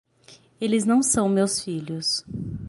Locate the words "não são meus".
0.83-1.63